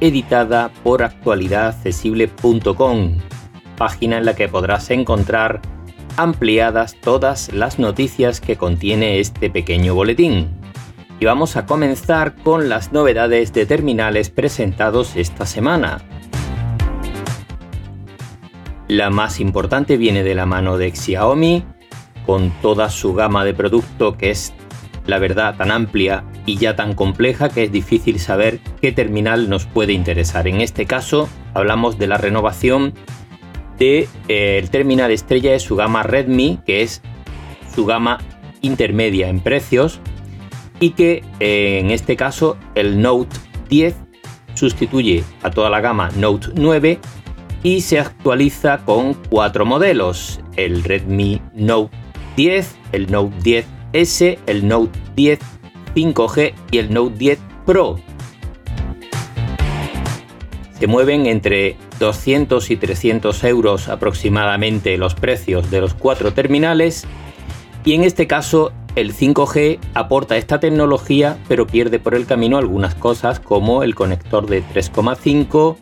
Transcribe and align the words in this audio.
editada 0.00 0.70
por 0.82 1.02
actualidadaccesible.com, 1.02 3.18
página 3.76 4.18
en 4.18 4.26
la 4.26 4.34
que 4.34 4.48
podrás 4.48 4.90
encontrar 4.90 5.62
ampliadas 6.16 6.96
todas 7.00 7.52
las 7.52 7.78
noticias 7.78 8.40
que 8.40 8.56
contiene 8.56 9.20
este 9.20 9.50
pequeño 9.50 9.94
boletín. 9.94 10.48
Y 11.20 11.24
vamos 11.24 11.56
a 11.56 11.66
comenzar 11.66 12.34
con 12.36 12.68
las 12.68 12.92
novedades 12.92 13.52
de 13.52 13.66
terminales 13.66 14.30
presentados 14.30 15.16
esta 15.16 15.46
semana. 15.46 16.02
La 18.88 19.10
más 19.10 19.40
importante 19.40 19.96
viene 19.96 20.22
de 20.22 20.34
la 20.34 20.46
mano 20.46 20.78
de 20.78 20.92
Xiaomi, 20.92 21.64
con 22.24 22.50
toda 22.62 22.90
su 22.90 23.14
gama 23.14 23.44
de 23.44 23.54
producto 23.54 24.16
que 24.16 24.30
es, 24.30 24.52
la 25.06 25.18
verdad, 25.18 25.56
tan 25.56 25.70
amplia 25.70 26.24
y 26.46 26.56
ya 26.56 26.76
tan 26.76 26.94
compleja 26.94 27.48
que 27.48 27.64
es 27.64 27.72
difícil 27.72 28.20
saber 28.20 28.60
qué 28.80 28.92
terminal 28.92 29.50
nos 29.50 29.66
puede 29.66 29.92
interesar. 29.92 30.46
En 30.46 30.60
este 30.60 30.86
caso, 30.86 31.28
hablamos 31.52 31.98
de 31.98 32.06
la 32.06 32.16
renovación 32.16 32.94
del 33.78 34.06
de, 34.06 34.08
eh, 34.28 34.66
terminal 34.70 35.10
estrella 35.10 35.52
de 35.52 35.60
su 35.60 35.76
gama 35.76 36.04
Redmi, 36.04 36.60
que 36.64 36.82
es 36.82 37.02
su 37.74 37.84
gama 37.84 38.18
intermedia 38.62 39.28
en 39.28 39.40
precios, 39.40 40.00
y 40.80 40.90
que 40.90 41.24
eh, 41.40 41.80
en 41.80 41.90
este 41.90 42.16
caso 42.16 42.56
el 42.74 43.02
Note 43.02 43.36
10 43.68 43.96
sustituye 44.54 45.24
a 45.42 45.50
toda 45.50 45.68
la 45.68 45.80
gama 45.80 46.10
Note 46.16 46.48
9 46.54 46.98
y 47.62 47.80
se 47.80 47.98
actualiza 47.98 48.78
con 48.84 49.14
cuatro 49.14 49.66
modelos, 49.66 50.40
el 50.56 50.84
Redmi 50.84 51.40
Note 51.54 51.96
10, 52.36 52.76
el 52.92 53.10
Note 53.10 53.64
10S, 53.92 54.38
el 54.46 54.68
Note 54.68 54.98
10 55.16 55.40
5G 55.96 56.52
y 56.70 56.78
el 56.78 56.92
Note 56.92 57.16
10 57.16 57.38
Pro. 57.64 57.98
Se 60.78 60.86
mueven 60.86 61.24
entre 61.24 61.76
200 61.98 62.70
y 62.70 62.76
300 62.76 63.44
euros 63.44 63.88
aproximadamente 63.88 64.98
los 64.98 65.14
precios 65.14 65.70
de 65.70 65.80
los 65.80 65.94
cuatro 65.94 66.34
terminales 66.34 67.06
y 67.84 67.94
en 67.94 68.04
este 68.04 68.26
caso 68.26 68.72
el 68.94 69.14
5G 69.14 69.78
aporta 69.94 70.36
esta 70.36 70.60
tecnología 70.60 71.38
pero 71.48 71.66
pierde 71.66 71.98
por 71.98 72.14
el 72.14 72.26
camino 72.26 72.58
algunas 72.58 72.94
cosas 72.94 73.40
como 73.40 73.82
el 73.82 73.94
conector 73.94 74.46
de 74.46 74.62
3,5 74.62 75.76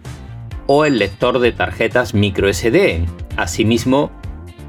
o 0.67 0.85
el 0.85 0.99
lector 0.99 1.41
de 1.41 1.51
tarjetas 1.51 2.15
micro 2.15 2.53
SD. 2.53 3.05
Asimismo, 3.37 4.13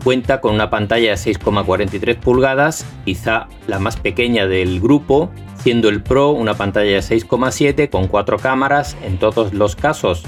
cuenta 0.06 0.39
con 0.39 0.53
una 0.53 0.70
pantalla 0.70 1.09
de 1.09 1.16
6,43 1.16 2.20
pulgadas, 2.20 2.86
quizá 3.06 3.48
la 3.66 3.80
más 3.80 3.98
pequeña 3.98 4.45
del 4.45 4.80
grupo, 4.80 5.31
siendo 5.58 5.89
el 5.89 6.03
Pro 6.03 6.30
una 6.30 6.53
pantalla 6.53 6.92
de 6.92 7.00
6,7 7.00 7.89
con 7.89 8.08
cuatro 8.08 8.38
cámaras 8.38 8.95
en 9.03 9.17
todos 9.17 9.56
los 9.56 9.76
casos. 9.76 10.23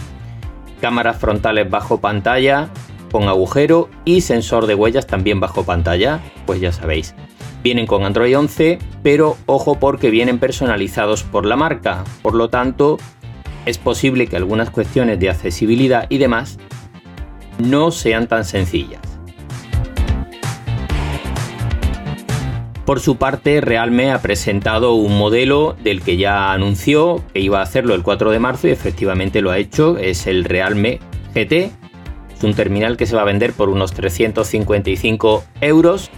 Cámaras 0.82 1.18
frontales 1.18 1.70
bajo 1.70 2.02
pantalla 2.02 2.70
con 3.12 3.28
agujero 3.30 3.88
y 4.04 4.22
sensor 4.22 4.66
de 4.66 4.74
huellas 4.74 5.06
también 5.06 5.40
bajo 5.40 5.64
pantalla, 5.64 6.22
pues 6.48 6.60
ya 6.60 6.72
sabéis. 6.72 7.14
Vienen 7.62 7.86
con 7.86 8.04
Android 8.04 8.36
11, 8.36 8.80
pero 9.04 9.38
ojo 9.46 9.80
porque 9.80 10.10
vienen 10.10 10.40
personalizados 10.40 11.22
por 11.22 11.46
la 11.46 11.56
marca, 11.56 12.04
por 12.24 12.34
lo 12.34 12.50
tanto 12.50 12.98
es 13.68 13.78
posible 13.78 14.26
que 14.26 14.38
algunas 14.38 14.72
cuestiones 14.72 15.20
de 15.20 15.30
accesibilidad 15.30 16.08
y 16.10 16.18
demás 16.18 16.58
no 17.60 17.92
sean 17.92 18.26
tan 18.26 18.44
sencillas. 18.44 19.07
Por 22.88 23.02
su 23.02 23.18
parte, 23.18 23.60
Realme 23.60 24.14
ha 24.14 24.22
presentado 24.22 24.94
un 24.94 25.18
modelo 25.18 25.76
del 25.84 26.02
que 26.02 26.16
ya 26.16 26.54
anunció 26.54 27.22
que 27.34 27.42
iba 27.42 27.60
a 27.60 27.64
hacerlo 27.64 27.94
el 27.94 28.02
4 28.02 28.32
de 28.32 28.40
marzo 28.40 28.70
y 28.70 28.72
efectivamente 28.72 29.42
lo 29.42 29.52
ha 29.52 29.58
hecho. 29.58 29.98
Es 29.98 30.26
el 30.26 30.46
Realme 30.46 31.02
GT. 31.36 31.52
Es 32.34 32.44
un 32.44 32.54
terminal 32.54 32.96
que 32.96 33.06
se 33.06 33.18
va 33.18 33.24
a 33.24 33.26
vender 33.26 33.52
por 33.52 33.68
unos 33.68 33.92
355 33.92 35.44
euros 35.60 36.10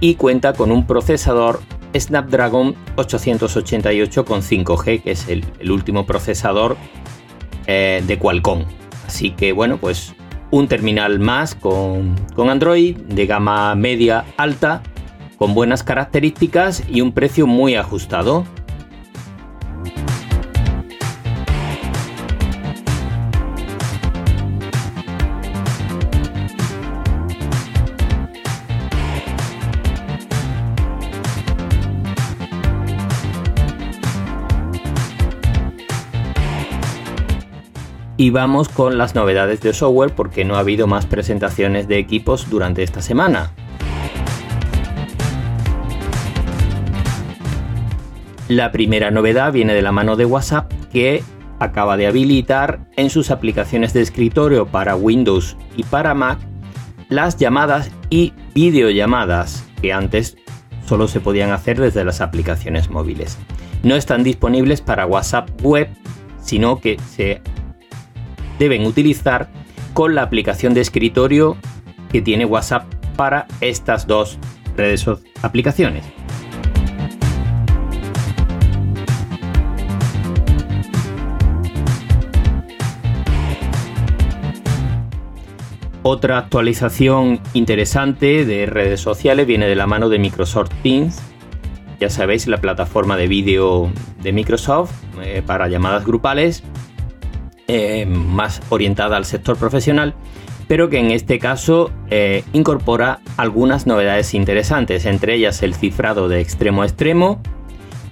y 0.00 0.14
cuenta 0.14 0.54
con 0.54 0.72
un 0.72 0.86
procesador 0.86 1.60
Snapdragon 1.94 2.74
888 2.96 4.24
con 4.24 4.40
5G, 4.40 5.02
que 5.02 5.10
es 5.10 5.28
el, 5.28 5.44
último 5.70 6.06
procesador 6.06 6.78
eh, 7.66 8.02
de 8.06 8.18
Qualcomm. 8.18 8.64
Así 9.06 9.32
que 9.32 9.52
bueno, 9.52 9.76
pues 9.76 10.14
un 10.50 10.68
terminal 10.68 11.18
más 11.18 11.54
con, 11.54 12.16
con 12.34 12.48
Android 12.48 12.96
de 12.96 13.26
gama 13.26 13.74
media 13.74 14.24
alta, 14.38 14.82
con 15.36 15.54
buenas 15.54 15.82
características 15.82 16.82
y 16.88 17.00
un 17.00 17.12
precio 17.12 17.46
muy 17.46 17.74
ajustado. 17.74 18.44
Y 38.16 38.30
vamos 38.30 38.68
con 38.68 38.96
las 38.96 39.14
novedades 39.14 39.60
de 39.60 39.72
software 39.74 40.14
porque 40.14 40.44
no 40.44 40.56
ha 40.56 40.60
habido 40.60 40.86
más 40.86 41.04
presentaciones 41.04 41.88
de 41.88 41.98
equipos 41.98 42.48
durante 42.48 42.82
esta 42.82 43.02
semana. 43.02 43.50
La 48.48 48.72
primera 48.72 49.10
novedad 49.10 49.52
viene 49.52 49.72
de 49.72 49.80
la 49.80 49.90
mano 49.90 50.16
de 50.16 50.26
WhatsApp 50.26 50.70
que 50.92 51.22
acaba 51.60 51.96
de 51.96 52.06
habilitar 52.06 52.86
en 52.96 53.08
sus 53.08 53.30
aplicaciones 53.30 53.94
de 53.94 54.02
escritorio 54.02 54.66
para 54.66 54.96
Windows 54.96 55.56
y 55.76 55.82
para 55.82 56.12
Mac 56.12 56.38
las 57.08 57.38
llamadas 57.38 57.90
y 58.10 58.34
videollamadas 58.54 59.64
que 59.80 59.94
antes 59.94 60.36
solo 60.86 61.08
se 61.08 61.20
podían 61.20 61.52
hacer 61.52 61.80
desde 61.80 62.04
las 62.04 62.20
aplicaciones 62.20 62.90
móviles. 62.90 63.38
No 63.82 63.96
están 63.96 64.22
disponibles 64.22 64.82
para 64.82 65.06
WhatsApp 65.06 65.48
web, 65.62 65.88
sino 66.42 66.80
que 66.80 66.98
se 66.98 67.40
deben 68.58 68.84
utilizar 68.84 69.48
con 69.94 70.14
la 70.14 70.22
aplicación 70.22 70.74
de 70.74 70.82
escritorio 70.82 71.56
que 72.10 72.20
tiene 72.20 72.44
WhatsApp 72.44 72.84
para 73.16 73.46
estas 73.60 74.06
dos 74.06 74.38
redes 74.76 75.06
aplicaciones. 75.42 76.04
Otra 86.14 86.38
actualización 86.38 87.40
interesante 87.54 88.44
de 88.44 88.66
redes 88.66 89.00
sociales 89.00 89.48
viene 89.48 89.66
de 89.66 89.74
la 89.74 89.88
mano 89.88 90.08
de 90.08 90.20
Microsoft 90.20 90.70
Teams. 90.80 91.20
Ya 91.98 92.08
sabéis, 92.08 92.46
la 92.46 92.58
plataforma 92.58 93.16
de 93.16 93.26
vídeo 93.26 93.90
de 94.22 94.32
Microsoft 94.32 94.92
eh, 95.20 95.42
para 95.44 95.66
llamadas 95.66 96.06
grupales 96.06 96.62
eh, 97.66 98.06
más 98.06 98.62
orientada 98.68 99.16
al 99.16 99.24
sector 99.24 99.56
profesional, 99.56 100.14
pero 100.68 100.88
que 100.88 101.00
en 101.00 101.10
este 101.10 101.40
caso 101.40 101.90
eh, 102.10 102.44
incorpora 102.52 103.18
algunas 103.36 103.88
novedades 103.88 104.34
interesantes, 104.34 105.06
entre 105.06 105.34
ellas 105.34 105.64
el 105.64 105.74
cifrado 105.74 106.28
de 106.28 106.40
extremo 106.40 106.82
a 106.82 106.86
extremo 106.86 107.40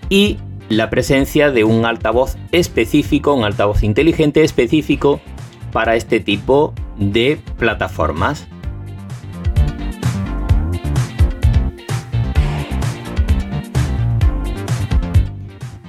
y 0.09 0.39
la 0.69 0.91
presencia 0.91 1.53
de 1.53 1.63
un 1.63 1.87
altavoz 1.87 2.37
específico, 2.51 3.33
un 3.33 3.45
altavoz 3.45 3.85
inteligente 3.85 4.43
específico 4.43 5.21
para 5.71 5.95
este 5.95 6.19
tipo 6.19 6.75
de 7.11 7.41
plataformas. 7.59 8.47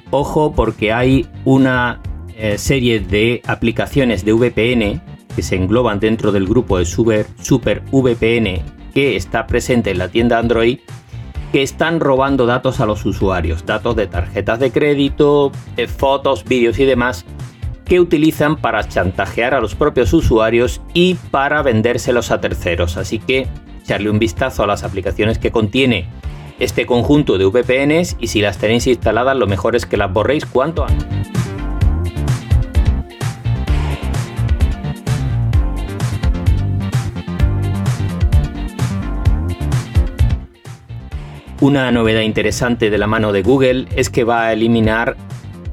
Ojo 0.09 0.53
porque 0.53 0.93
hay 0.93 1.27
una 1.43 1.99
eh, 2.35 2.57
serie 2.57 2.99
de 2.99 3.41
aplicaciones 3.45 4.23
de 4.25 4.33
VPN 4.33 5.01
que 5.35 5.41
se 5.41 5.55
engloban 5.55 5.99
dentro 5.99 6.31
del 6.31 6.47
grupo 6.47 6.77
de 6.77 6.85
Super, 6.85 7.25
Super 7.41 7.81
VPN 7.91 8.61
que 8.93 9.15
está 9.15 9.47
presente 9.47 9.91
en 9.91 9.97
la 9.97 10.09
tienda 10.09 10.37
Android 10.37 10.79
que 11.51 11.61
están 11.61 11.99
robando 11.99 12.47
datos 12.47 12.79
a 12.79 12.87
los 12.87 13.05
usuarios, 13.05 13.63
datos 13.65 13.95
de 13.95 14.07
tarjetas 14.07 14.59
de 14.59 14.71
crédito, 14.71 15.51
fotos, 15.97 16.43
vídeos 16.45 16.79
y 16.79 16.85
demás, 16.85 17.25
que 17.85 17.99
utilizan 17.99 18.57
para 18.57 18.87
chantajear 18.87 19.53
a 19.53 19.61
los 19.61 19.75
propios 19.75 20.13
usuarios 20.13 20.81
y 20.93 21.15
para 21.31 21.61
vendérselos 21.61 22.31
a 22.31 22.41
terceros. 22.41 22.97
Así 22.97 23.19
que 23.19 23.47
echarle 23.83 24.09
un 24.09 24.19
vistazo 24.19 24.63
a 24.63 24.67
las 24.67 24.83
aplicaciones 24.83 25.37
que 25.37 25.51
contiene 25.51 26.07
este 26.59 26.85
conjunto 26.85 27.37
de 27.37 27.45
VPNs 27.45 28.17
y 28.19 28.27
si 28.27 28.41
las 28.41 28.57
tenéis 28.57 28.87
instaladas 28.87 29.35
lo 29.35 29.47
mejor 29.47 29.75
es 29.75 29.85
que 29.85 29.97
las 29.97 30.11
borréis 30.11 30.45
cuanto 30.45 30.85
antes. 30.85 31.07
Una 41.59 41.91
novedad 41.91 42.21
interesante 42.21 42.89
de 42.89 42.97
la 42.97 43.07
mano 43.07 43.31
de 43.31 43.41
Google 43.41 43.87
es 43.95 44.09
que 44.09 44.25
va 44.25 44.47
a 44.47 44.51
eliminar 44.51 45.15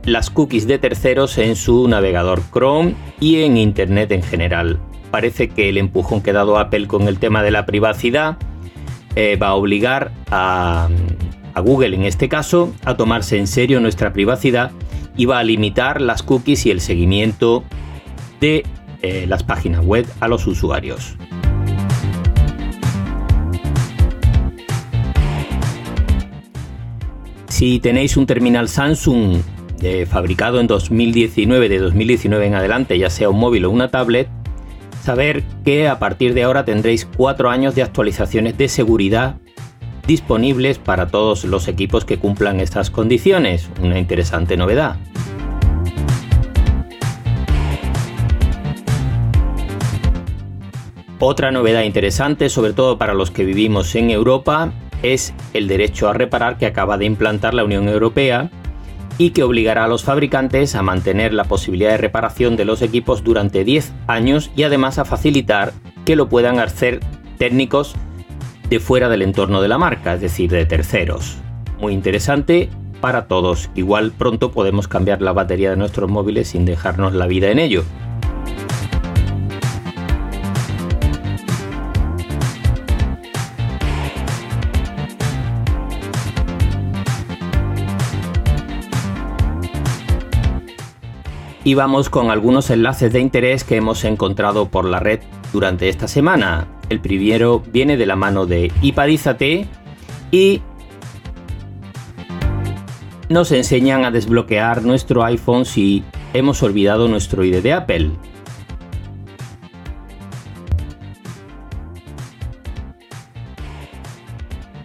las 0.05 0.31
cookies 0.31 0.67
de 0.67 0.79
terceros 0.79 1.39
en 1.39 1.57
su 1.57 1.87
navegador 1.89 2.43
Chrome 2.53 2.95
y 3.21 3.43
en 3.43 3.57
Internet 3.57 4.13
en 4.13 4.23
general. 4.23 4.79
Parece 5.11 5.49
que 5.49 5.69
el 5.69 5.79
empujón 5.79 6.23
que 6.23 6.31
ha 6.31 6.35
dado 6.35 6.59
Apple 6.59 6.87
con 6.87 7.09
el 7.09 7.19
tema 7.19 7.43
de 7.43 7.51
la 7.51 7.67
privacidad 7.67 8.39
eh, 9.17 9.37
va 9.37 9.49
a 9.49 9.55
obligar 9.55 10.13
a, 10.31 10.89
Google 11.63 11.95
en 11.95 12.05
este 12.05 12.31
caso 12.31 12.73
a 12.87 12.97
tomarse 12.97 13.37
en 13.37 13.47
serio 13.47 13.81
nuestra 13.81 14.15
privacidad 14.15 14.71
y 15.15 15.27
va 15.27 15.41
a 15.41 15.45
limitar 15.45 16.01
las 16.01 16.23
cookies 16.23 16.65
y 16.65 16.71
el 16.71 16.81
seguimiento 16.81 17.65
de 18.41 18.65
eh, 19.03 19.27
las 19.29 19.43
páginas 19.43 19.85
web 19.85 20.07
a 20.21 20.29
los 20.29 20.47
usuarios. 20.47 21.17
Si 27.49 27.79
tenéis 27.79 28.17
un 28.17 28.25
terminal 28.25 28.71
Samsung 28.71 29.43
fabricado 30.07 30.61
en 30.61 30.67
2019, 30.67 31.69
de 31.69 31.79
2019 31.79 32.47
en 32.47 32.55
adelante, 32.55 32.99
ya 32.99 33.11
sea 33.11 33.31
un 33.31 33.39
móvil 33.39 33.65
o 33.65 33.71
una 33.71 33.89
tablet, 33.89 34.29
saber 35.03 35.43
que 35.65 35.89
a 35.89 35.99
partir 35.99 36.35
de 36.35 36.43
ahora 36.43 36.65
tendréis 36.65 37.07
cuatro 37.07 37.51
años 37.51 37.75
de 37.75 37.83
actualizaciones 37.83 38.59
de 38.59 38.69
seguridad 38.69 39.37
disponibles 40.07 40.79
para 40.79 41.07
todos 41.07 41.45
los 41.45 41.69
equipos 41.69 42.05
que 42.05 42.19
cumplan 42.19 42.61
estas 42.61 42.91
condiciones. 42.91 43.71
Una 43.81 43.99
interesante 43.99 44.57
novedad. 44.57 44.97
Otra 51.19 51.51
novedad 51.51 51.83
interesante, 51.83 52.49
sobre 52.49 52.73
todo 52.73 52.97
para 52.97 53.15
los 53.15 53.31
que 53.31 53.45
vivimos 53.45 53.95
en 53.95 54.11
Europa, 54.11 54.73
es 55.03 55.35
el 55.53 55.69
derecho 55.69 56.09
a 56.09 56.15
reparar 56.15 56.57
que 56.57 56.67
acaba 56.67 56.97
de 56.99 57.05
implantar 57.05 57.55
la 57.55 57.65
Unión 57.65 57.89
Europea 57.89 58.51
y 59.19 59.31
que 59.31 59.43
obligará 59.43 59.85
a 59.85 59.89
los 59.89 60.05
fabricantes 60.05 60.75
a 60.75 60.83
mantener 60.83 61.33
la 61.33 61.45
posibilidad 61.45 61.91
de 61.91 61.99
reparación 61.99 62.57
de 62.57 62.65
los 62.65 62.83
equipos 62.83 63.23
durante 63.25 63.65
10 63.65 63.93
años 64.07 64.51
y 64.57 64.63
además 64.63 64.99
a 64.99 65.05
facilitar 65.05 65.73
que 66.05 66.17
lo 66.17 66.29
puedan 66.29 66.59
hacer 66.59 67.01
técnicos 67.39 67.95
de 68.69 68.81
fuera 68.81 69.09
del 69.09 69.23
entorno 69.23 69.61
de 69.61 69.69
la 69.69 69.79
marca, 69.79 70.15
es 70.15 70.21
decir, 70.21 70.51
de 70.51 70.65
terceros. 70.65 71.39
Muy 71.81 71.93
interesante 71.93 72.69
para 73.01 73.27
todos. 73.27 73.71
Igual 73.75 74.13
pronto 74.13 74.53
podemos 74.53 74.89
cambiar 74.89 75.23
la 75.23 75.33
batería 75.33 75.71
de 75.71 75.77
nuestros 75.77 76.11
móviles 76.11 76.49
sin 76.49 76.65
dejarnos 76.65 77.15
la 77.15 77.27
vida 77.27 77.51
en 77.51 77.59
ello. 77.59 77.85
Y 91.71 91.75
vamos 91.75 92.11
con 92.11 92.33
algunos 92.33 92.69
enlaces 92.71 93.13
de 93.13 93.21
interés 93.21 93.63
que 93.63 93.77
hemos 93.77 94.03
encontrado 94.03 94.71
por 94.71 94.85
la 94.85 94.99
red 94.99 95.21
durante 95.53 95.89
esta 95.89 96.09
semana. 96.09 96.67
El 96.89 96.99
primero 96.99 97.63
viene 97.65 97.97
de 97.97 98.07
la 98.07 98.17
mano 98.17 98.45
de 98.45 98.73
Ipadízate 98.83 99.69
y 100.33 100.63
nos 103.29 103.53
enseñan 103.53 104.05
a 104.05 104.11
desbloquear 104.11 104.83
nuestro 104.83 105.23
iPhone 105.23 105.65
si 105.65 106.03
hemos 106.35 106.61
olvidado 106.65 107.07
nuestro 107.07 107.45
ID 107.45 107.63
de 107.63 107.73
Apple. 107.73 108.11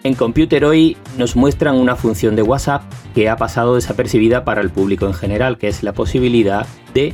En 0.04 0.14
Computer 0.14 0.66
hoy 0.66 0.96
nos 1.18 1.36
muestran 1.36 1.78
una 1.78 1.96
función 1.96 2.36
de 2.36 2.44
WhatsApp 2.44 2.84
que 3.16 3.30
ha 3.30 3.38
pasado 3.38 3.76
desapercibida 3.76 4.44
para 4.44 4.62
el 4.62 4.70
público 4.70 5.08
en 5.08 5.14
general, 5.14 5.58
que 5.58 5.70
es 5.70 5.84
la 5.84 5.94
posibilidad 5.94 6.68
de 6.94 7.14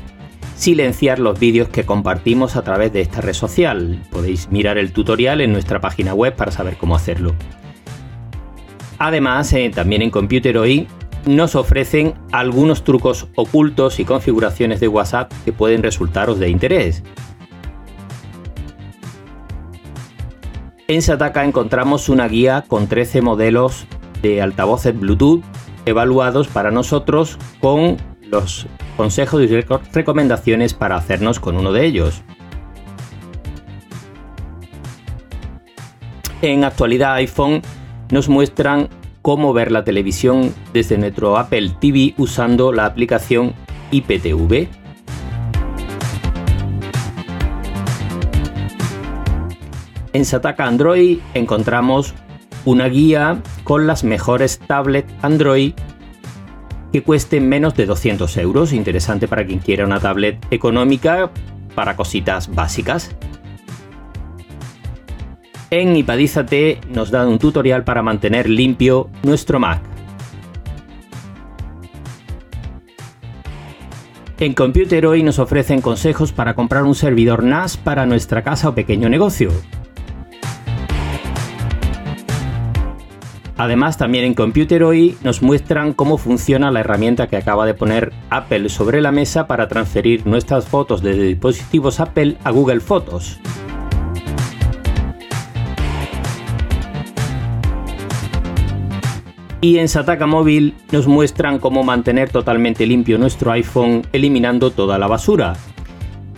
silenciar 0.55 1.19
los 1.19 1.39
vídeos 1.39 1.69
que 1.69 1.85
compartimos 1.85 2.55
a 2.55 2.63
través 2.63 2.91
de 2.91 3.01
esta 3.01 3.21
red 3.21 3.33
social. 3.33 4.01
Podéis 4.11 4.49
mirar 4.51 4.79
el 4.79 4.93
tutorial 4.93 5.41
en 5.41 5.53
nuestra 5.53 5.79
página 5.79 6.15
web 6.15 6.35
para 6.35 6.51
saber 6.51 6.77
cómo 6.77 6.95
hacerlo. 6.95 7.33
Además, 8.97 9.53
eh, 9.53 9.71
también 9.73 10.01
en 10.01 10.09
Computer 10.09 10.57
hoy 10.57 10.87
nos 11.25 11.55
ofrecen 11.55 12.15
algunos 12.31 12.83
trucos 12.83 13.27
ocultos 13.35 13.99
y 13.99 14.05
configuraciones 14.05 14.79
de 14.79 14.87
WhatsApp 14.87 15.31
que 15.45 15.53
pueden 15.53 15.83
resultaros 15.83 16.39
de 16.39 16.49
interés. 16.49 17.03
En 20.87 21.03
Sataka 21.03 21.45
encontramos 21.45 22.09
una 22.09 22.27
guía 22.27 22.65
con 22.67 22.87
13 22.87 23.21
modelos 23.21 23.85
de 24.23 24.41
altavoces 24.41 24.99
Bluetooth 24.99 25.43
evaluados 25.85 26.47
para 26.47 26.71
nosotros 26.71 27.37
con 27.59 27.97
los 28.29 28.67
consejos 28.97 29.41
y 29.41 29.47
recomendaciones 29.93 30.73
para 30.73 30.95
hacernos 30.95 31.39
con 31.39 31.57
uno 31.57 31.71
de 31.71 31.85
ellos. 31.85 32.23
En 36.41 36.63
actualidad 36.63 37.13
iPhone 37.15 37.61
nos 38.09 38.27
muestran 38.27 38.89
cómo 39.21 39.53
ver 39.53 39.71
la 39.71 39.83
televisión 39.83 40.53
desde 40.73 40.97
nuestro 40.97 41.37
Apple 41.37 41.71
TV 41.79 42.15
usando 42.17 42.71
la 42.71 42.85
aplicación 42.85 43.53
IPTV. 43.91 44.67
En 50.13 50.25
Sataka 50.25 50.65
Android 50.65 51.19
encontramos 51.33 52.13
una 52.65 52.87
guía 52.87 53.41
con 53.71 53.87
las 53.87 54.03
mejores 54.03 54.59
tablets 54.59 55.09
Android 55.21 55.71
que 56.91 57.03
cuesten 57.03 57.47
menos 57.47 57.73
de 57.73 57.85
200 57.85 58.35
euros. 58.35 58.73
Interesante 58.73 59.29
para 59.29 59.45
quien 59.45 59.59
quiera 59.59 59.85
una 59.85 60.01
tablet 60.01 60.45
económica 60.51 61.31
para 61.73 61.95
cositas 61.95 62.53
básicas. 62.53 63.15
En 65.69 65.95
Ipadízate 65.95 66.81
nos 66.89 67.11
dan 67.11 67.29
un 67.29 67.39
tutorial 67.39 67.85
para 67.85 68.01
mantener 68.01 68.49
limpio 68.49 69.09
nuestro 69.23 69.57
Mac. 69.57 69.81
En 74.37 74.53
Computer 74.53 75.05
hoy 75.05 75.23
nos 75.23 75.39
ofrecen 75.39 75.79
consejos 75.79 76.33
para 76.33 76.55
comprar 76.55 76.83
un 76.83 76.95
servidor 76.95 77.41
NAS 77.41 77.77
para 77.77 78.05
nuestra 78.05 78.41
casa 78.41 78.67
o 78.67 78.75
pequeño 78.75 79.07
negocio. 79.07 79.49
Además, 83.61 83.95
también 83.95 84.25
en 84.25 84.33
Computer 84.33 84.81
hoy 84.81 85.15
nos 85.23 85.43
muestran 85.43 85.93
cómo 85.93 86.17
funciona 86.17 86.71
la 86.71 86.79
herramienta 86.79 87.27
que 87.27 87.37
acaba 87.37 87.67
de 87.67 87.75
poner 87.75 88.11
Apple 88.31 88.69
sobre 88.69 89.01
la 89.01 89.11
mesa 89.11 89.45
para 89.45 89.67
transferir 89.67 90.25
nuestras 90.25 90.65
fotos 90.65 91.03
desde 91.03 91.25
dispositivos 91.25 91.99
Apple 91.99 92.37
a 92.43 92.49
Google 92.49 92.79
Fotos. 92.79 93.39
Y 99.61 99.77
en 99.77 99.89
Sataka 99.89 100.25
Móvil 100.25 100.73
nos 100.91 101.05
muestran 101.05 101.59
cómo 101.59 101.83
mantener 101.83 102.31
totalmente 102.31 102.87
limpio 102.87 103.19
nuestro 103.19 103.51
iPhone 103.51 104.01
eliminando 104.11 104.71
toda 104.71 104.97
la 104.97 105.05
basura. 105.05 105.55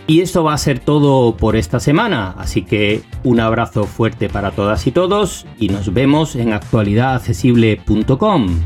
Y 0.06 0.20
esto 0.20 0.44
va 0.44 0.52
a 0.52 0.58
ser 0.58 0.80
todo 0.80 1.34
por 1.34 1.56
esta 1.56 1.80
semana, 1.80 2.34
así 2.36 2.60
que 2.62 3.00
un 3.22 3.40
abrazo 3.40 3.84
fuerte 3.84 4.28
para 4.28 4.50
todas 4.50 4.86
y 4.86 4.92
todos 4.92 5.46
y 5.58 5.68
nos 5.68 5.94
vemos 5.94 6.36
en 6.36 6.52
actualidadaccesible.com. 6.52 8.60